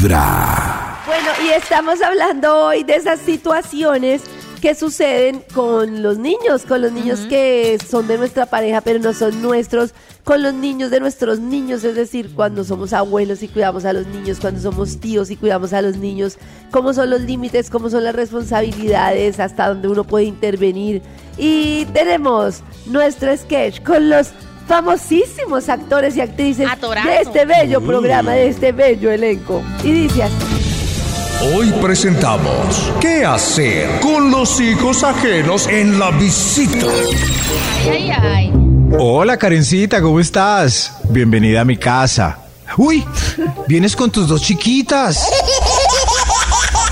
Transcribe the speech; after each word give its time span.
Vibra. 0.00 1.02
Bueno, 1.04 1.28
y 1.44 1.50
estamos 1.50 2.00
hablando 2.00 2.66
hoy 2.66 2.84
de 2.84 2.94
esas 2.94 3.20
situaciones 3.20 4.22
que 4.62 4.74
suceden 4.74 5.42
con 5.52 6.02
los 6.02 6.16
niños, 6.16 6.64
con 6.66 6.80
los 6.80 6.92
niños 6.92 7.20
que 7.28 7.78
son 7.86 8.06
de 8.08 8.16
nuestra 8.16 8.46
pareja 8.46 8.80
pero 8.80 8.98
no 8.98 9.12
son 9.12 9.42
nuestros, 9.42 9.92
con 10.24 10.42
los 10.42 10.54
niños 10.54 10.90
de 10.90 11.00
nuestros 11.00 11.38
niños, 11.38 11.84
es 11.84 11.96
decir, 11.96 12.30
cuando 12.34 12.64
somos 12.64 12.94
abuelos 12.94 13.42
y 13.42 13.48
cuidamos 13.48 13.84
a 13.84 13.92
los 13.92 14.06
niños, 14.06 14.38
cuando 14.40 14.60
somos 14.60 15.00
tíos 15.00 15.30
y 15.30 15.36
cuidamos 15.36 15.74
a 15.74 15.82
los 15.82 15.96
niños, 15.96 16.38
cómo 16.70 16.94
son 16.94 17.10
los 17.10 17.20
límites, 17.20 17.68
cómo 17.68 17.90
son 17.90 18.04
las 18.04 18.14
responsabilidades, 18.14 19.38
hasta 19.38 19.68
dónde 19.68 19.88
uno 19.88 20.04
puede 20.04 20.24
intervenir. 20.24 21.02
Y 21.36 21.84
tenemos 21.92 22.62
nuestro 22.86 23.36
sketch 23.36 23.82
con 23.82 24.08
los 24.08 24.30
famosísimos 24.70 25.68
actores 25.68 26.16
y 26.16 26.20
actrices 26.20 26.68
Atorazo. 26.70 27.08
de 27.08 27.16
este 27.22 27.44
bello 27.44 27.80
programa, 27.80 28.30
de 28.34 28.46
este 28.46 28.70
bello 28.70 29.10
elenco. 29.10 29.64
Y 29.82 29.90
dice 29.90 30.22
así. 30.22 30.34
Hoy 31.56 31.72
presentamos 31.82 32.92
¿Qué 33.00 33.24
hacer 33.24 33.98
con 34.00 34.30
los 34.30 34.60
hijos 34.60 35.02
ajenos 35.02 35.66
en 35.66 35.98
la 35.98 36.12
visita? 36.12 36.86
Ay, 37.90 38.10
ay, 38.10 38.20
ay. 38.22 38.52
Hola 38.96 39.36
Karencita, 39.36 40.00
¿cómo 40.00 40.20
estás? 40.20 40.92
Bienvenida 41.08 41.62
a 41.62 41.64
mi 41.64 41.76
casa. 41.76 42.38
Uy, 42.76 43.04
vienes 43.66 43.96
con 43.96 44.08
tus 44.12 44.28
dos 44.28 44.40
chiquitas. 44.40 45.28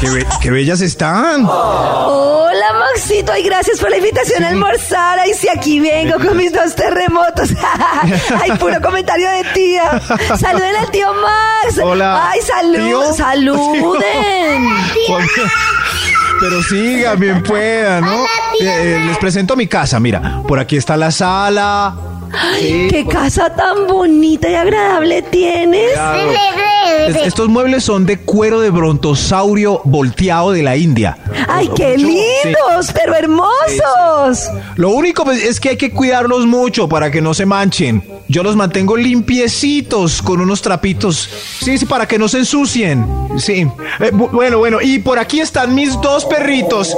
Qué, 0.01 0.11
be- 0.11 0.27
qué 0.41 0.51
bellas 0.51 0.81
están. 0.81 1.47
Hola 1.47 2.73
Maxito, 2.73 2.88
ay 3.39 3.45
gracias 3.45 3.79
por 3.79 3.91
la 3.91 3.99
invitación 3.99 4.43
a 4.45 4.49
almorzar. 4.49 5.19
Ay, 5.21 5.33
si 5.35 5.49
aquí 5.49 5.81
vengo 5.81 6.19
con 6.19 6.37
mis 6.37 6.53
dos 6.53 6.75
terremotos. 6.75 7.51
ay, 8.43 8.51
puro 8.59 8.81
comentario 8.81 9.29
de 9.31 9.45
tía. 9.55 10.01
Saluden 10.39 10.77
al 10.77 10.91
tío 10.91 11.13
Max. 11.15 11.79
Hola, 11.83 12.31
Ay, 12.31 12.41
salud, 12.43 12.87
¿tío? 12.87 13.13
saluden. 13.17 14.69
Pero 16.41 16.63
sigan, 16.63 17.19
bien 17.19 17.43
puedan, 17.43 18.05
¿no? 18.05 18.25
Eh, 18.25 18.27
eh, 18.61 19.05
les 19.07 19.19
presento 19.19 19.57
mi 19.57 19.67
casa, 19.67 19.99
mira. 20.01 20.43
Por 20.47 20.59
aquí 20.59 20.77
está 20.77 20.97
la 20.97 21.11
sala. 21.11 21.95
Sí, 22.59 22.89
Qué 22.91 23.07
casa 23.07 23.55
tan 23.55 23.87
bonita 23.87 24.49
y 24.51 24.55
agradable 24.55 25.23
tienes. 25.23 25.93
claro. 25.93 26.31
Es- 27.09 27.17
estos 27.27 27.49
muebles 27.49 27.85
son 27.85 28.07
de 28.07 28.19
cuero 28.19 28.61
de 28.61 28.71
brontosaurio 28.71 29.81
volteado 29.85 30.53
de 30.53 30.63
la 30.63 30.77
India. 30.77 31.17
Ay, 31.49 31.71
qué 31.77 31.95
Sí. 31.97 32.05
lindos, 32.05 32.91
pero 32.93 33.15
hermosos. 33.15 34.51
Lo 34.77 34.91
único 34.91 35.25
pues, 35.25 35.43
es 35.43 35.61
que 35.61 35.71
hay 35.71 35.77
que 35.77 35.91
cuidarlos 35.93 36.47
mucho 36.47 36.89
para 36.89 37.11
que 37.11 37.21
no 37.21 37.35
se 37.35 37.47
manchen. 37.47 38.03
Yo 38.29 38.43
los 38.43 38.57
mantengo 38.57 38.97
limpiecitos 38.97 40.21
con 40.23 40.41
unos 40.41 40.61
trapitos. 40.63 41.29
Sí, 41.61 41.79
sí, 41.79 41.87
para 41.87 42.07
que 42.07 42.19
no 42.19 42.29
se 42.29 42.39
ensucien. 42.39 43.07
Sí. 43.39 43.67
Eh, 44.01 44.11
bu- 44.13 44.31
bueno, 44.31 44.59
bueno, 44.59 44.79
y 44.81 44.99
por 44.99 45.19
aquí 45.19 45.41
están 45.41 45.75
mis 45.75 45.99
dos 46.01 46.25
perritos. 46.27 46.95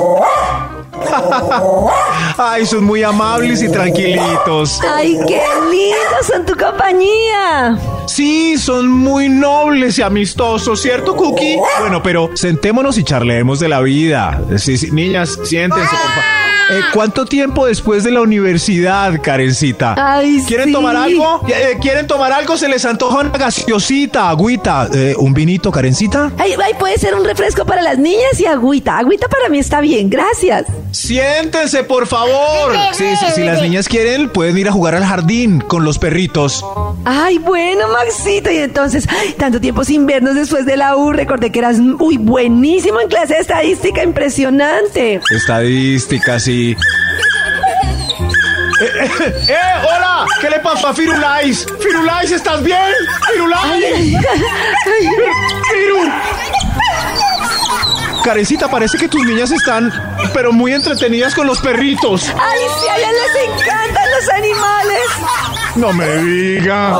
Ay, 2.36 2.66
son 2.66 2.84
muy 2.84 3.02
amables 3.02 3.62
y 3.62 3.70
tranquilitos. 3.70 4.80
Ay, 4.88 5.19
qué 5.27 5.42
lindos 5.70 6.27
son 6.27 6.44
tu 6.44 6.56
compañía. 6.56 7.78
Sí, 8.06 8.58
son 8.58 8.88
muy 8.88 9.28
nobles 9.28 9.98
y 9.98 10.02
amistosos, 10.02 10.80
¿cierto, 10.82 11.14
Cookie? 11.16 11.58
Bueno, 11.80 12.02
pero 12.02 12.30
sentémonos 12.34 12.98
y 12.98 13.05
charlemos 13.05 13.60
de 13.60 13.69
la 13.69 13.80
vida. 13.80 14.42
Sí, 14.58 14.77
sí, 14.77 14.91
niñas, 14.91 15.38
siéntense, 15.44 15.91
por 15.91 15.98
favor. 15.98 16.50
Eh, 16.70 16.80
¿Cuánto 16.94 17.26
tiempo 17.26 17.66
después 17.66 18.04
de 18.04 18.10
la 18.12 18.20
universidad, 18.20 19.20
Karencita? 19.20 19.94
Ay, 19.96 20.42
¿Quieren 20.46 20.66
sí. 20.66 20.72
tomar 20.72 20.96
algo? 20.96 21.42
Eh, 21.48 21.78
¿Quieren 21.80 22.06
tomar 22.06 22.32
algo? 22.32 22.56
Se 22.56 22.68
les 22.68 22.84
antoja 22.84 23.20
una 23.20 23.30
gaseosita, 23.30 24.28
agüita, 24.28 24.88
eh, 24.92 25.14
un 25.18 25.34
vinito, 25.34 25.72
Karencita. 25.72 26.30
Ay, 26.38 26.54
ay, 26.62 26.74
puede 26.78 26.96
ser 26.98 27.14
un 27.14 27.24
refresco 27.24 27.64
para 27.64 27.82
las 27.82 27.98
niñas 27.98 28.38
y 28.38 28.46
agüita. 28.46 28.98
Agüita 28.98 29.28
para 29.28 29.48
mí 29.48 29.58
está 29.58 29.80
bien, 29.80 30.08
gracias. 30.08 30.66
Siéntense, 30.92 31.84
por 31.84 32.06
favor. 32.06 32.72
Sí, 32.92 33.04
sí, 33.19 33.26
si 33.34 33.42
las 33.42 33.60
niñas 33.62 33.88
quieren, 33.88 34.28
pueden 34.30 34.56
ir 34.59 34.69
a 34.69 34.72
jugar 34.72 34.94
al 34.94 35.04
jardín 35.04 35.60
con 35.60 35.84
los 35.84 35.98
perritos. 35.98 36.64
Ay, 37.04 37.38
bueno, 37.38 37.88
Maxito. 37.88 38.50
Y 38.50 38.59
entonces, 38.59 39.06
ay, 39.09 39.34
tanto 39.36 39.60
tiempo 39.60 39.84
sin 39.84 40.06
vernos 40.06 40.34
después 40.34 40.66
de 40.66 40.76
la 40.76 40.97
U, 40.97 41.12
recordé 41.12 41.50
que 41.50 41.59
eras 41.59 41.78
muy 41.78 42.16
buenísimo 42.16 43.00
en 43.00 43.09
clase 43.09 43.34
de 43.34 43.41
estadística, 43.41 44.03
impresionante. 44.03 45.20
Estadística, 45.30 46.38
sí. 46.38 46.59
¡Eh, 46.69 46.76
eh, 49.48 49.56
hola! 49.82 50.26
¿Qué 50.41 50.50
le 50.50 50.59
pasó 50.60 50.88
a 50.88 50.94
Firulais? 50.94 51.66
¡Firulais, 51.81 52.31
¿estás 52.31 52.62
bien? 52.62 52.93
¡Firulais! 53.32 54.16
¡Firu! 55.71 56.10
Karencita, 58.22 58.69
parece 58.69 58.98
que 58.98 59.09
tus 59.09 59.25
niñas 59.25 59.50
están, 59.50 59.91
pero 60.34 60.53
muy 60.53 60.75
entretenidas 60.75 61.34
con 61.34 61.47
los 61.47 61.60
perritos. 61.60 62.31
Ay, 62.38 62.60
sí, 62.81 62.88
a 62.88 62.97
ellas 62.98 63.12
les 63.12 63.44
encantan 63.48 64.10
los 64.10 64.28
animales. 64.28 65.00
No 65.77 65.92
me 65.92 66.16
diga. 66.19 66.94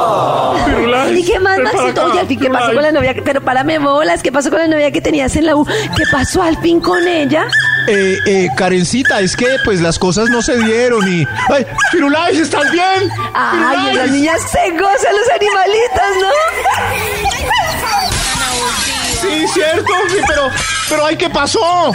Firulais. 0.65 1.19
¿Y 1.19 1.25
qué 1.25 1.38
más, 1.38 1.59
Maxito? 1.59 2.04
Oye, 2.06 2.21
al 2.21 2.27
fin, 2.27 2.41
¿qué 2.41 2.48
pasó 2.48 2.72
con 2.72 2.82
la 2.82 2.92
novia? 2.92 3.15
Pero 3.22 3.42
párame 3.42 3.78
bolas, 3.78 4.22
¿qué 4.22 4.32
pasó 4.32 4.48
con 4.48 4.59
la 4.60 4.69
novia 4.69 4.91
que 4.91 5.03
tenías 5.03 5.37
en 5.37 5.44
la 5.47 5.56
U? 5.56 5.66
¿Qué 5.66 6.04
pasó 6.10 6.42
al 6.42 6.56
fin 6.59 6.81
con 6.81 7.06
ella? 7.06 7.47
Eh, 7.88 8.18
eh, 8.26 8.48
Karencita, 8.56 9.20
es 9.20 9.36
que 9.36 9.46
pues 9.64 9.80
las 9.80 9.98
cosas 9.98 10.28
no 10.30 10.42
se 10.42 10.56
dieron 10.58 11.06
y... 11.08 11.26
¡Ay, 11.52 11.66
Firulais, 11.91 12.38
¿estás 12.38 12.70
bien? 12.70 13.10
Ay, 13.34 13.94
las 13.94 14.10
niñas 14.10 14.41
se 14.50 14.70
gozan 14.70 15.16
los 15.16 15.28
animalitos, 15.34 16.16
¿no? 16.20 16.28
Sí, 19.20 19.46
cierto, 19.52 19.92
sí, 20.08 20.16
pero, 20.26 20.48
pero 20.88 21.06
ay, 21.06 21.16
¿qué 21.16 21.28
pasó? 21.28 21.92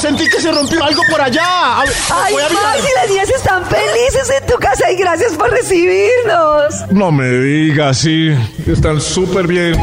Sentí 0.00 0.26
que 0.28 0.40
se 0.40 0.50
rompió 0.52 0.82
algo 0.82 1.02
por 1.10 1.20
allá. 1.20 1.44
A 1.44 1.82
Ay, 1.82 2.32
voy 2.32 2.42
a 2.42 2.48
mirar. 2.48 2.64
Max, 2.64 2.78
y 2.78 2.94
las 3.00 3.10
niñas 3.10 3.30
están 3.30 3.64
felices 3.66 4.30
en 4.40 4.46
tu 4.46 4.54
casa 4.58 4.90
y 4.90 4.96
gracias 4.96 5.32
por 5.34 5.50
recibirnos. 5.50 6.90
No 6.90 7.12
me 7.12 7.28
digas, 7.28 7.98
sí, 7.98 8.34
están 8.66 9.00
súper 9.00 9.46
bien. 9.46 9.76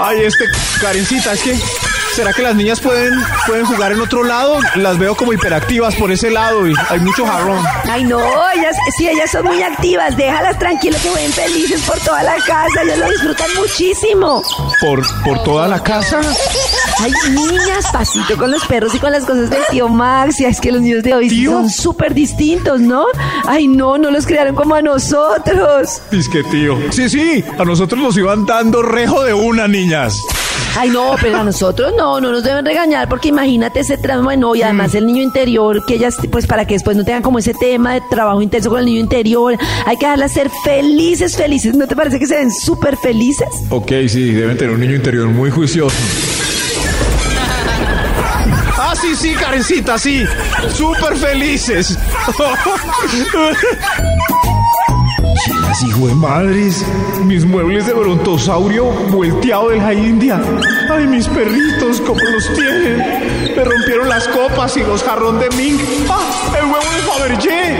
Ay, 0.00 0.22
este, 0.22 0.44
Karencita, 0.80 1.34
es 1.34 1.42
que, 1.42 1.58
¿será 2.14 2.32
que 2.32 2.42
las 2.42 2.54
niñas 2.54 2.80
pueden, 2.80 3.12
pueden 3.46 3.66
jugar 3.66 3.92
en 3.92 4.00
otro 4.00 4.22
lado? 4.22 4.58
Las 4.76 4.98
veo 4.98 5.16
como 5.16 5.32
hiperactivas 5.32 5.94
por 5.96 6.12
ese 6.12 6.30
lado 6.30 6.66
y 6.68 6.74
hay 6.88 7.00
mucho 7.00 7.26
jarrón. 7.26 7.64
Ay, 7.90 8.04
no, 8.04 8.20
ellas, 8.52 8.76
sí, 8.96 9.08
ellas 9.08 9.30
son 9.30 9.46
muy 9.46 9.60
activas. 9.62 10.16
Déjalas 10.16 10.58
tranquilas 10.58 11.02
que 11.02 11.10
ven 11.10 11.32
felices 11.32 11.82
por 11.82 11.98
toda 12.00 12.22
la 12.22 12.36
casa. 12.36 12.82
Ellas 12.84 12.98
lo 12.98 13.10
disfrutan 13.10 13.48
muchísimo. 13.56 14.42
¿Por, 14.80 15.02
por 15.24 15.42
toda 15.42 15.66
la 15.66 15.82
casa? 15.82 16.20
Ay, 17.00 17.12
niñas, 17.30 17.86
pasito 17.92 18.36
con 18.36 18.50
los 18.50 18.64
perros 18.66 18.94
y 18.94 18.98
con 18.98 19.10
las 19.10 19.24
cosas 19.24 19.50
del 19.50 19.62
tío 19.70 19.88
Max. 19.88 20.40
Y 20.40 20.44
es 20.44 20.60
que 20.60 20.70
los 20.70 20.82
niños 20.82 21.02
de 21.02 21.14
hoy 21.14 21.44
son 21.44 21.68
súper 21.68 22.14
distintos, 22.14 22.80
¿no? 22.80 23.06
Ay, 23.46 23.66
no, 23.66 23.98
no 23.98 24.10
los 24.10 24.26
crearon 24.26 24.54
como 24.54 24.76
a 24.76 24.82
nosotros. 24.82 26.00
Es 26.12 26.28
que 26.28 26.44
tío. 26.44 26.78
Sí, 26.92 27.08
sí, 27.08 27.44
a 27.58 27.64
nosotros 27.64 28.00
nos 28.00 28.16
iban 28.16 28.46
dando 28.46 28.82
rejo 28.82 29.24
de 29.24 29.34
una, 29.34 29.66
niñas. 29.66 30.20
Ay, 30.76 30.90
no, 30.90 31.14
pero 31.20 31.38
a 31.38 31.44
nosotros 31.44 31.92
no, 31.96 32.20
no 32.20 32.32
nos 32.32 32.42
deben 32.42 32.64
regañar 32.64 33.08
porque 33.08 33.28
imagínate 33.28 33.80
ese 33.80 33.96
trauma, 33.96 34.34
no, 34.34 34.54
y 34.54 34.62
además 34.62 34.94
el 34.94 35.06
niño 35.06 35.22
interior, 35.22 35.84
que 35.86 35.94
ellas, 35.94 36.16
pues 36.30 36.46
para 36.46 36.66
que 36.66 36.74
después 36.74 36.96
no 36.96 37.04
tengan 37.04 37.22
como 37.22 37.38
ese 37.38 37.54
tema 37.54 37.94
de 37.94 38.02
trabajo 38.10 38.42
intenso 38.42 38.70
con 38.70 38.80
el 38.80 38.86
niño 38.86 39.00
interior, 39.00 39.56
hay 39.86 39.96
que 39.96 40.06
dejarlas 40.06 40.32
ser 40.32 40.50
felices, 40.64 41.36
felices. 41.36 41.74
¿No 41.74 41.86
te 41.86 41.94
parece 41.94 42.18
que 42.18 42.26
se 42.26 42.34
ven 42.36 42.50
súper 42.50 42.96
felices? 42.96 43.48
Ok, 43.70 43.92
sí, 44.08 44.32
deben 44.32 44.56
tener 44.56 44.74
un 44.74 44.80
niño 44.80 44.96
interior 44.96 45.28
muy 45.28 45.50
juicioso. 45.50 45.96
Ah, 48.76 48.94
sí, 49.00 49.14
sí, 49.16 49.32
Karencita, 49.34 49.98
sí. 49.98 50.24
Súper 50.76 51.16
felices. 51.16 51.96
Hijo 55.82 56.06
de 56.06 56.14
madres. 56.14 56.84
Mis 57.24 57.44
muebles 57.44 57.86
de 57.86 57.94
brontosaurio 57.94 58.86
volteado 59.10 59.70
de 59.70 59.78
la 59.78 59.92
India. 59.92 60.40
Ay, 60.90 61.06
mis 61.06 61.26
perritos, 61.26 62.00
¿cómo 62.00 62.20
los 62.32 62.46
tienen? 62.54 63.54
Me 63.56 63.64
rompieron 63.64 64.08
las 64.08 64.28
copas 64.28 64.76
y 64.76 64.80
los 64.84 65.02
jarrón 65.02 65.40
de 65.40 65.48
mink. 65.50 65.80
Ah, 66.08 66.56
el 66.58 66.64
huevo 66.66 66.78
de 66.78 67.02
Fabergé. 67.02 67.76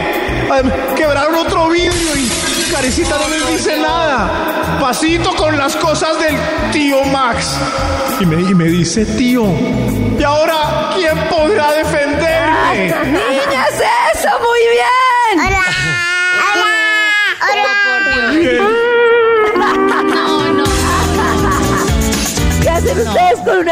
Ay, 0.51 0.95
quebraron 0.97 1.35
otro 1.37 1.69
vidrio 1.71 2.17
y 2.17 2.73
Carecita 2.73 3.17
no 3.17 3.29
les 3.29 3.47
dice 3.49 3.81
nada. 3.81 4.79
Pasito 4.81 5.35
con 5.37 5.57
las 5.57 5.77
cosas 5.77 6.19
del 6.21 6.37
tío 6.73 7.05
Max. 7.07 7.57
Y 8.21 8.27
me, 8.27 8.43
y 8.43 8.55
me 8.55 8.65
dice 8.65 9.07
tío. 9.07 9.45
¿Y 10.19 10.23
ahora 10.23 10.91
quién 10.97 11.17
podrá 11.31 11.73
defenderme? 11.73 13.24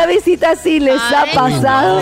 Visita 0.06 0.50
así? 0.50 0.80
¿Les 0.80 1.00
ha 1.00 1.26
pasado? 1.34 2.00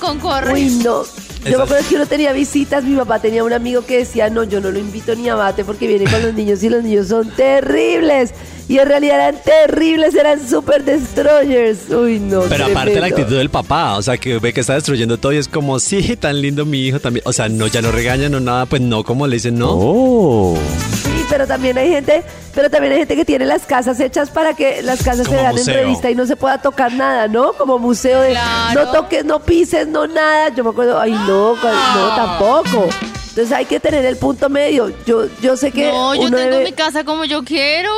con. 0.00 0.18
Uy, 0.52 0.70
no. 0.84 1.02
Yo 1.44 1.58
me 1.58 1.64
acuerdo 1.64 1.88
que 1.88 1.94
uno 1.94 2.06
tenía 2.06 2.32
visitas, 2.32 2.84
mi 2.84 2.96
papá 2.96 3.20
tenía 3.20 3.44
un 3.44 3.52
amigo 3.52 3.86
que 3.86 3.98
decía, 3.98 4.28
no, 4.28 4.44
yo 4.44 4.60
no 4.60 4.70
lo 4.70 4.78
invito 4.78 5.14
ni 5.14 5.28
a 5.28 5.36
mate 5.36 5.64
porque 5.64 5.86
viene 5.86 6.10
con 6.10 6.20
los 6.20 6.34
niños 6.34 6.62
y 6.62 6.68
los 6.68 6.82
niños 6.82 7.08
son 7.08 7.30
terribles. 7.30 8.34
Y 8.68 8.78
en 8.78 8.86
realidad 8.86 9.16
eran 9.16 9.42
terribles, 9.42 10.14
eran 10.14 10.46
super 10.46 10.84
destroyers. 10.84 11.88
Uy, 11.90 12.18
no. 12.18 12.42
Pero 12.42 12.66
aparte 12.66 13.00
la 13.00 13.06
actitud 13.06 13.36
del 13.36 13.48
papá, 13.48 13.96
o 13.96 14.02
sea, 14.02 14.18
que 14.18 14.38
ve 14.38 14.52
que 14.52 14.60
está 14.60 14.74
destruyendo 14.74 15.16
todo 15.16 15.32
y 15.32 15.38
es 15.38 15.48
como, 15.48 15.78
sí, 15.80 16.16
tan 16.16 16.40
lindo 16.42 16.66
mi 16.66 16.86
hijo 16.86 17.00
también. 17.00 17.22
O 17.26 17.32
sea, 17.32 17.48
no, 17.48 17.66
ya 17.66 17.80
no 17.80 17.92
regaña, 17.92 18.28
no 18.28 18.40
nada, 18.40 18.66
pues 18.66 18.82
no, 18.82 19.04
como 19.04 19.26
le 19.26 19.36
dicen, 19.36 19.58
no. 19.58 19.70
Oh. 19.70 20.58
Pero 21.38 21.46
también 21.46 21.78
hay 21.78 21.88
gente, 21.88 22.24
pero 22.52 22.68
también 22.68 22.94
hay 22.94 22.98
gente 22.98 23.14
que 23.14 23.24
tiene 23.24 23.46
las 23.46 23.62
casas 23.64 24.00
hechas 24.00 24.28
para 24.28 24.54
que 24.54 24.82
las 24.82 25.04
casas 25.04 25.28
se 25.28 25.36
vean 25.36 25.52
museo. 25.52 25.72
en 25.72 25.80
revista 25.84 26.10
y 26.10 26.16
no 26.16 26.26
se 26.26 26.34
pueda 26.34 26.58
tocar 26.60 26.92
nada, 26.92 27.28
¿no? 27.28 27.52
Como 27.52 27.78
museo 27.78 28.22
de 28.22 28.30
Claro. 28.30 28.84
no 28.86 28.90
toques, 28.90 29.24
no 29.24 29.38
pises, 29.38 29.86
no 29.86 30.08
nada. 30.08 30.48
Yo 30.48 30.64
me 30.64 30.70
acuerdo, 30.70 30.98
ay 30.98 31.12
no, 31.12 31.54
no 31.54 32.16
tampoco. 32.16 32.88
Entonces 33.28 33.52
hay 33.52 33.66
que 33.66 33.78
tener 33.78 34.04
el 34.04 34.16
punto 34.16 34.48
medio. 34.48 34.92
Yo, 35.06 35.26
yo 35.40 35.56
sé 35.56 35.70
que 35.70 35.86
No, 35.92 36.12
yo 36.16 36.22
tengo 36.24 36.38
debe- 36.38 36.64
mi 36.64 36.72
casa 36.72 37.04
como 37.04 37.24
yo 37.24 37.44
quiero. 37.44 37.92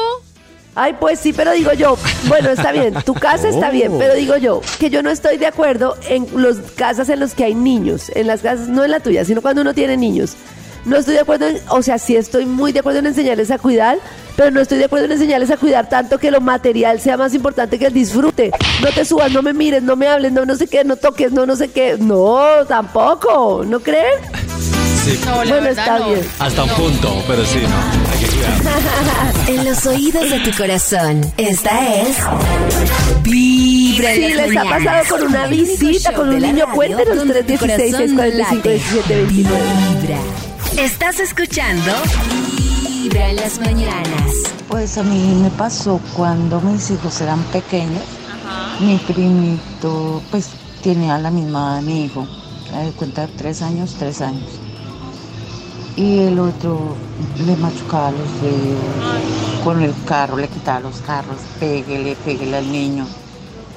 Ay, 0.75 0.95
pues 1.01 1.19
sí, 1.19 1.33
pero 1.33 1.53
digo 1.53 1.73
yo, 1.73 1.97
bueno, 2.29 2.51
está 2.51 2.73
bien, 2.73 2.93
tu 3.07 3.15
casa 3.15 3.49
está 3.49 3.69
Oh. 3.71 3.73
bien, 3.73 3.97
pero 3.99 4.13
digo 4.17 4.37
yo, 4.37 4.61
que 4.79 4.91
yo 4.91 5.03
no 5.03 5.09
estoy 5.09 5.39
de 5.39 5.47
acuerdo 5.47 5.97
en 6.11 6.27
las 6.35 6.59
casas 6.77 7.09
en 7.09 7.21
las 7.21 7.35
que 7.35 7.45
hay 7.45 7.55
niños, 7.55 8.13
en 8.15 8.27
las 8.27 8.43
casas, 8.43 8.69
no 8.69 8.85
en 8.85 8.91
la 8.91 9.01
tuya, 9.01 9.25
sino 9.25 9.41
cuando 9.41 9.63
uno 9.63 9.73
tiene 9.73 9.97
niños. 9.97 10.37
No 10.85 10.97
estoy 10.97 11.15
de 11.15 11.21
acuerdo, 11.21 11.47
en, 11.47 11.59
o 11.69 11.83
sea, 11.83 11.99
sí 11.99 12.17
estoy 12.17 12.47
muy 12.47 12.73
de 12.73 12.81
acuerdo 12.81 13.01
en 13.01 13.07
enseñarles 13.07 13.51
a 13.51 13.59
cuidar, 13.59 13.99
pero 14.37 14.51
no 14.51 14.61
estoy 14.61 14.79
de 14.79 14.87
acuerdo 14.87 15.05
en 15.07 15.13
enseñarles 15.13 15.51
a 15.51 15.57
cuidar 15.59 15.89
tanto 15.89 16.19
que 16.19 16.31
lo 16.31 16.41
material 16.41 17.01
sea 17.01 17.17
más 17.17 17.35
importante 17.35 17.79
que 17.79 17.87
el 17.87 17.93
disfrute. 17.93 18.51
No 18.83 18.89
te 18.89 19.05
subas, 19.05 19.31
no 19.31 19.43
me 19.43 19.53
mires, 19.53 19.83
no 19.83 19.95
me 19.97 20.09
hables, 20.09 20.33
no 20.33 20.45
no 20.47 20.57
sé 20.57 20.67
qué, 20.69 20.83
no 20.85 20.97
toques, 20.97 21.33
no 21.33 21.45
no 21.47 21.55
sé 21.57 21.69
qué. 21.69 21.97
No, 21.99 22.41
tampoco, 22.67 23.63
¿no 23.67 23.81
creen? 23.81 24.07
Sí, 25.05 25.19
No, 25.25 25.37
Bueno, 25.37 25.55
verdad 25.55 25.71
está 25.71 25.99
no. 25.99 26.09
bien. 26.09 26.21
hasta 26.39 26.63
un 26.65 26.71
punto, 26.71 27.25
pero 27.27 27.45
sí, 27.47 27.59
no, 27.59 28.13
hay 28.13 28.19
que 28.21 28.27
cuidar. 28.27 28.51
En 29.49 29.65
los 29.65 29.87
oídos 29.87 30.31
de 30.31 30.41
tu 30.41 30.57
corazón, 30.57 31.21
esta 31.39 31.95
es 32.03 32.17
Vibra 33.23 34.15
Si 34.15 34.29
las 34.35 34.49
les 34.49 34.57
ha 34.57 34.65
pasado 34.65 35.05
con 35.09 35.23
una 35.29 35.47
visita, 35.47 36.13
con 36.13 36.29
un 36.29 36.39
niño, 36.41 36.67
cuéntenos 36.75 37.17
donde 37.17 37.43
tu 37.43 37.57
316 37.57 38.13
corazón 38.13 38.17
45 38.17 38.59
late. 38.59 38.69
17 38.71 39.15
29. 39.17 39.65
Vibra. 40.03 40.19
Estás 40.79 41.21
escuchando 41.21 41.93
Vibra 42.87 43.31
en 43.31 43.37
las 43.37 43.61
mañanas. 43.61 44.33
Pues 44.69 44.97
a 44.99 45.03
mí 45.03 45.35
me 45.43 45.51
pasó 45.51 46.01
cuando 46.17 46.61
mis 46.61 46.91
hijos 46.91 47.21
eran 47.21 47.43
pequeños. 47.45 48.03
Mi 48.81 48.97
primito, 48.99 50.23
pues, 50.31 50.51
tenía 50.83 51.19
la 51.19 51.31
misma 51.31 51.59
edad 51.59 51.77
de 51.77 51.83
mi 51.83 52.05
hijo. 52.05 52.27
Me 52.73 52.87
di 52.87 52.93
cuenta, 52.93 53.29
tres 53.37 53.63
años, 53.63 53.97
tres 53.99 54.21
años. 54.21 54.49
Y 55.97 56.21
el 56.21 56.39
otro 56.39 56.97
le 57.45 57.57
machucaba 57.57 58.13
los 58.13 58.41
dedos 58.41 59.65
con 59.65 59.83
el 59.83 59.95
carro, 60.07 60.37
le 60.37 60.49
quitaba 60.49 60.81
los 60.81 60.97
carros, 61.01 61.39
péguele, 61.59 62.17
péguele 62.25 62.57
al 62.57 62.71
niño. 62.71 63.07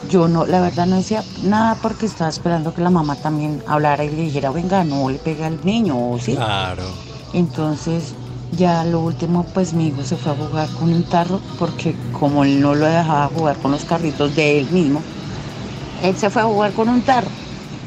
Yo 0.09 0.27
no, 0.27 0.45
la 0.45 0.59
verdad 0.61 0.85
no 0.85 0.97
decía 0.97 1.29
nada 1.39 1.79
porque 1.81 2.05
estaba 2.05 2.29
esperando 2.29 2.73
que 2.73 2.81
la 2.81 2.89
mamá 2.89 3.21
también 3.21 3.63
hablara 3.65 4.03
y 4.03 4.09
le 4.09 4.23
dijera, 4.23 4.51
venga, 4.51 4.83
no 4.83 5.09
le 5.09 5.19
pegue 5.19 5.45
al 5.45 5.61
niño, 5.63 6.11
¿o 6.11 6.19
sí? 6.19 6.35
Claro. 6.35 7.07
Entonces, 7.31 8.19
ya 8.51 8.85
lo 8.85 9.01
último, 9.01 9.51
pues 9.53 9.73
mi 9.73 9.87
hijo 9.87 10.03
se 10.03 10.17
fue 10.17 10.31
a 10.33 10.35
jugar 10.35 10.73
con 10.73 10.93
un 10.93 11.05
tarro 11.07 11.45
porque 11.55 11.99
como 12.11 12.43
él 12.43 12.61
no 12.61 12.75
lo 12.75 12.87
dejaba 12.87 13.29
jugar 13.29 13.59
con 13.59 13.71
los 13.71 13.85
carritos 13.85 14.33
de 14.33 14.59
él 14.59 14.69
mismo, 14.71 15.09
él 15.95 16.17
se 16.17 16.29
fue 16.29 16.41
a 16.41 16.45
jugar 16.45 16.73
con 16.73 16.89
un 16.89 17.03
tarro. 17.03 17.39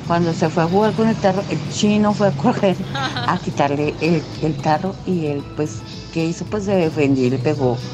Cuando 0.05 0.35
se 0.35 0.51
fue 0.51 0.63
a 0.65 0.67
jugar 0.69 0.95
con 0.95 1.09
el 1.09 1.19
tarro, 1.19 1.45
el 1.49 1.67
chino 1.67 2.15
fue 2.15 2.29
a 2.29 2.33
correr 2.37 2.87
a 3.25 3.39
quitarle 3.43 3.97
el, 4.01 4.29
el 4.41 4.59
tarro 4.61 5.01
y 5.05 5.27
él, 5.27 5.47
pues, 5.55 5.87
¿qué 6.11 6.25
hizo? 6.27 6.47
Pues 6.47 6.65
se 6.65 6.77
defendió 6.77 7.27
y 7.27 7.31
le 7.31 7.39
pegó 7.41 7.85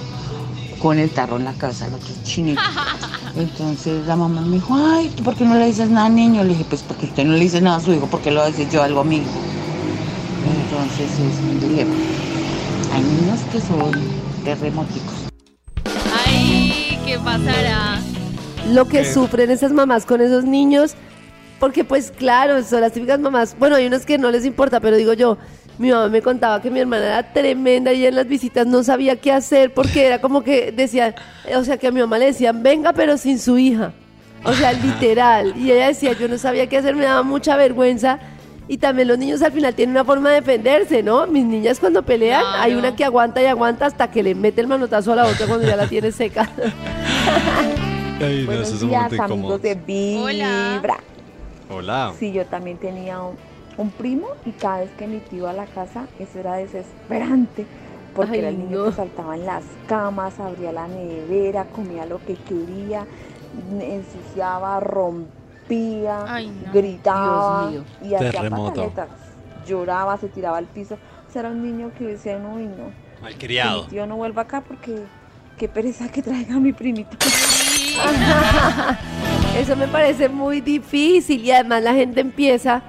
con 0.78 0.98
el 0.98 1.12
tarro 1.12 1.36
en 1.36 1.44
la 1.44 1.54
cabeza 1.56 1.86
al 1.86 1.94
otro 1.94 2.16
chinito. 2.22 2.62
Entonces 3.36 4.06
la 4.06 4.16
mamá 4.16 4.42
me 4.42 4.56
dijo, 4.56 4.74
ay, 4.74 5.10
¿tú 5.16 5.22
por 5.22 5.34
qué 5.34 5.44
no 5.44 5.54
le 5.54 5.66
dices 5.66 5.88
nada 5.88 6.06
al 6.06 6.14
niño? 6.14 6.42
Le 6.42 6.50
dije, 6.50 6.66
pues 6.68 6.82
porque 6.82 7.06
usted 7.06 7.24
no 7.24 7.32
le 7.32 7.40
dice 7.40 7.60
nada 7.60 7.76
a 7.76 7.80
su 7.80 7.92
hijo, 7.92 8.06
¿por 8.06 8.20
qué 8.20 8.30
lo 8.30 8.40
voy 8.40 8.48
a 8.48 8.50
decir 8.50 8.68
yo 8.68 8.82
algo 8.82 9.00
a 9.00 9.04
mi 9.04 9.16
hijo? 9.16 9.40
Entonces 10.64 11.10
es 11.10 11.38
un 11.40 11.60
dilema. 11.60 11.94
Hay 12.92 13.02
niños 13.02 13.40
que 13.50 13.60
son 13.60 13.90
terremoticos. 14.44 15.14
Ay, 16.26 16.98
¿qué 17.06 17.18
pasará? 17.18 18.00
lo 18.70 18.86
que 18.86 19.04
sufren 19.04 19.50
esas 19.50 19.72
mamás 19.72 20.06
con 20.06 20.20
esos 20.20 20.44
niños, 20.44 20.94
porque 21.58 21.84
pues 21.84 22.10
claro, 22.10 22.62
son 22.62 22.80
las 22.80 22.92
típicas 22.92 23.18
mamás, 23.18 23.56
bueno, 23.58 23.76
hay 23.76 23.86
unos 23.86 24.06
que 24.06 24.18
no 24.18 24.30
les 24.30 24.44
importa, 24.44 24.80
pero 24.80 24.96
digo 24.96 25.12
yo, 25.12 25.38
mi 25.78 25.90
mamá 25.90 26.08
me 26.08 26.22
contaba 26.22 26.60
que 26.60 26.70
mi 26.70 26.80
hermana 26.80 27.06
era 27.06 27.32
tremenda 27.32 27.92
y 27.92 28.06
en 28.06 28.14
las 28.14 28.26
visitas 28.26 28.66
no 28.66 28.82
sabía 28.82 29.16
qué 29.16 29.32
hacer 29.32 29.72
porque 29.72 30.06
era 30.06 30.20
como 30.20 30.42
que 30.42 30.72
decía, 30.72 31.14
o 31.56 31.64
sea, 31.64 31.76
que 31.76 31.86
a 31.86 31.90
mi 31.90 32.00
mamá 32.00 32.18
le 32.18 32.26
decían, 32.26 32.62
venga, 32.62 32.92
pero 32.92 33.16
sin 33.16 33.38
su 33.38 33.58
hija. 33.58 33.92
O 34.44 34.52
sea, 34.52 34.72
literal. 34.84 35.54
Y 35.56 35.70
ella 35.72 35.88
decía, 35.88 36.12
yo 36.12 36.28
no 36.28 36.38
sabía 36.38 36.68
qué 36.68 36.78
hacer, 36.78 36.94
me 36.94 37.04
daba 37.04 37.22
mucha 37.22 37.56
vergüenza. 37.56 38.18
Y 38.68 38.78
también 38.78 39.08
los 39.08 39.18
niños 39.18 39.42
al 39.42 39.52
final 39.52 39.74
tienen 39.74 39.94
una 39.96 40.04
forma 40.04 40.30
de 40.30 40.36
defenderse, 40.36 41.02
¿no? 41.02 41.26
Mis 41.26 41.44
niñas 41.44 41.80
cuando 41.80 42.02
pelean, 42.02 42.44
hay 42.58 42.74
una 42.74 42.94
que 42.94 43.04
aguanta 43.04 43.42
y 43.42 43.46
aguanta 43.46 43.86
hasta 43.86 44.10
que 44.10 44.22
le 44.22 44.34
mete 44.34 44.60
el 44.60 44.68
manotazo 44.68 45.12
a 45.12 45.16
la 45.16 45.26
otra 45.26 45.46
cuando 45.46 45.66
ya 45.66 45.76
la 45.76 45.88
tiene 45.88 46.12
seca. 46.12 46.48
Ay, 48.20 48.46
no, 48.46 48.52
eso 48.52 48.74
es 48.76 48.82
un 48.82 48.90
momento 48.90 49.14
incómodo. 49.16 49.60
Hola. 50.22 50.74
Vibra. 50.74 50.96
Hola. 51.68 52.12
Sí, 52.18 52.32
yo 52.32 52.46
también 52.46 52.78
tenía 52.78 53.20
un, 53.20 53.36
un 53.78 53.90
primo 53.90 54.26
y 54.44 54.50
cada 54.52 54.80
vez 54.80 54.90
que 54.98 55.06
mi 55.06 55.18
tío 55.18 55.38
iba 55.40 55.50
a 55.50 55.54
la 55.54 55.66
casa, 55.66 56.06
eso 56.18 56.38
era 56.38 56.54
desesperante. 56.54 57.66
Porque 58.14 58.32
Ay, 58.32 58.38
era 58.40 58.48
el 58.50 58.58
niño 58.58 58.78
no. 58.80 58.84
que 58.86 58.92
saltaba 58.92 59.34
en 59.36 59.46
las 59.46 59.64
camas, 59.86 60.38
abría 60.38 60.70
la 60.72 60.86
nevera, 60.86 61.64
comía 61.64 62.04
lo 62.04 62.18
que 62.24 62.34
quería, 62.34 63.06
ensuciaba, 63.80 64.78
rompía, 64.80 66.24
Ay, 66.28 66.48
no. 66.66 66.72
gritaba 66.72 67.70
Dios 67.70 67.84
y 68.02 68.14
hacía 68.14 68.50
pataletas. 68.50 69.08
Lloraba, 69.66 70.18
se 70.18 70.28
tiraba 70.28 70.58
al 70.58 70.66
piso. 70.66 70.98
O 71.28 71.32
sea, 71.32 71.40
era 71.40 71.50
un 71.50 71.62
niño 71.62 71.90
que 71.96 72.04
decía, 72.04 72.38
no, 72.38 72.60
y 72.60 72.66
no. 72.66 72.90
que 73.16 73.22
Malcriado. 73.22 73.84
mi 73.84 73.88
tío 73.88 74.06
no 74.06 74.16
vuelva 74.16 74.42
acá 74.42 74.60
porque 74.60 75.04
qué 75.56 75.68
pereza 75.68 76.10
que 76.10 76.20
traiga 76.22 76.56
a 76.56 76.60
mi 76.60 76.72
primito. 76.74 77.16
Eso 79.56 79.76
me 79.76 79.86
parece 79.88 80.28
muy 80.28 80.60
difícil 80.60 81.42
y 81.44 81.50
además 81.52 81.82
la 81.82 81.94
gente 81.94 82.20
empieza, 82.20 82.82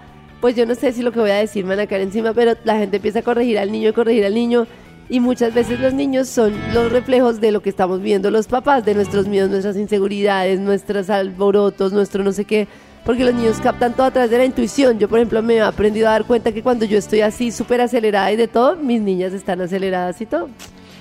pues 0.43 0.57
yo 0.57 0.65
no 0.65 0.75
sé 0.75 0.91
si 0.91 1.01
lo 1.03 1.13
que 1.13 1.21
voy 1.21 1.29
a 1.29 1.35
decir 1.35 1.63
me 1.63 1.69
van 1.69 1.85
a 1.85 1.87
caer 1.87 2.01
encima, 2.01 2.33
pero 2.33 2.57
la 2.65 2.77
gente 2.77 2.97
empieza 2.97 3.19
a 3.19 3.21
corregir 3.21 3.57
al 3.57 3.71
niño 3.71 3.87
y 3.87 3.93
corregir 3.93 4.25
al 4.25 4.33
niño 4.33 4.67
y 5.07 5.21
muchas 5.21 5.53
veces 5.53 5.79
los 5.79 5.93
niños 5.93 6.27
son 6.27 6.53
los 6.73 6.91
reflejos 6.91 7.39
de 7.39 7.53
lo 7.53 7.61
que 7.61 7.69
estamos 7.69 8.01
viendo 8.01 8.29
los 8.29 8.47
papás, 8.47 8.83
de 8.83 8.93
nuestros 8.93 9.25
miedos, 9.25 9.49
nuestras 9.49 9.77
inseguridades, 9.77 10.59
nuestros 10.59 11.09
alborotos, 11.09 11.93
nuestro 11.93 12.25
no 12.25 12.33
sé 12.33 12.43
qué, 12.43 12.67
porque 13.05 13.23
los 13.23 13.33
niños 13.33 13.61
captan 13.61 13.93
todo 13.93 14.07
a 14.07 14.27
de 14.27 14.37
la 14.37 14.43
intuición. 14.43 14.99
Yo, 14.99 15.07
por 15.07 15.19
ejemplo, 15.19 15.41
me 15.41 15.53
he 15.55 15.61
aprendido 15.61 16.09
a 16.09 16.11
dar 16.11 16.25
cuenta 16.25 16.51
que 16.51 16.61
cuando 16.61 16.83
yo 16.83 16.97
estoy 16.97 17.21
así 17.21 17.49
súper 17.49 17.79
acelerada 17.79 18.29
y 18.33 18.35
de 18.35 18.49
todo, 18.49 18.75
mis 18.75 18.99
niñas 18.99 19.31
están 19.31 19.61
aceleradas 19.61 20.19
y 20.19 20.25
todo. 20.25 20.49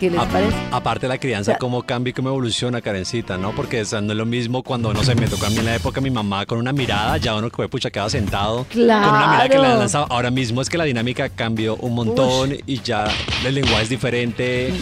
¿Qué 0.02 0.10
les 0.10 0.18
A- 0.18 0.26
parece? 0.26 0.56
Aparte 0.72 1.06
la 1.06 1.16
crianza, 1.16 1.52
O 1.52 1.54
sea- 1.54 1.58
cómo 1.58 1.84
cambia 1.84 2.10
y 2.10 2.12
cómo 2.12 2.30
evoluciona, 2.30 2.80
Karencita, 2.80 3.36
¿no? 3.38 3.52
Porque 3.52 3.82
o 3.82 3.84
sea, 3.84 4.00
no 4.00 4.10
es 4.10 4.18
lo 4.18 4.26
mismo 4.26 4.64
cuando, 4.64 4.92
no 4.92 5.04
sé, 5.04 5.14
me 5.14 5.28
tocó 5.28 5.46
a 5.46 5.50
mí 5.50 5.58
en 5.58 5.64
la 5.66 5.76
época 5.76 6.00
mi 6.00 6.10
mamá 6.10 6.44
con 6.44 6.58
una 6.58 6.72
mirada, 6.72 7.18
ya 7.18 7.36
uno 7.36 7.48
que 7.50 7.68
pucha 7.68 7.88
quedaba 7.88 8.10
sentado. 8.10 8.66
Con 8.72 8.82
una 8.82 9.00
mirada 9.28 9.42
que 9.48 9.54
le 9.54 9.60
Claro. 9.60 9.78
lanzaba. 9.78 10.06
Ahora 10.10 10.32
mismo 10.32 10.60
es 10.60 10.68
que 10.68 10.76
la 10.76 10.82
dinámica 10.84 11.28
cambió 11.28 11.76
un 11.76 11.94
montón 11.94 12.52
y 12.66 12.80
ya 12.82 13.04
el 13.46 13.54
lenguaje 13.54 13.84
es 13.84 13.88
diferente. 13.90 14.70
Es 14.70 14.74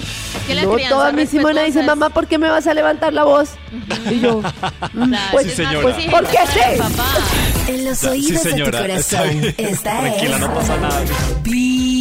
que 0.47 0.55
la 0.55 0.63
No, 0.63 0.77
toda 0.89 1.13
mi 1.13 1.27
Simona 1.27 1.65
dice, 1.65 1.83
mamá, 1.83 2.09
¿por 2.09 2.27
qué 2.27 2.39
me 2.39 2.49
vas 2.49 2.67
a 2.67 2.73
levantar 2.73 3.13
la 3.13 3.25
voz? 3.25 3.51
Y 4.11 4.21
yo, 4.21 4.41
"Mm, 4.95 5.09
Claro, 5.11 5.29
pues, 5.33 5.47
es 5.49 5.53
Sí, 5.55 5.63
más 5.63 5.71
señora. 5.71 5.89
exigente 5.91 6.17
¿Por 6.17 6.27
qué 6.31 6.39
sí? 6.51 7.73
En 7.73 7.85
los 7.85 7.99
Sí, 7.99 8.07
oídos 8.07 8.31
de 8.31 8.39
tu 8.39 8.57
señora, 8.57 8.87
está 8.97 9.19
corazón, 9.19 9.55
esta 9.59 10.01
Tranquila, 10.01 10.35
es 10.37 10.41
no 10.41 10.55
pasa 10.55 10.77
nada. 10.79 11.01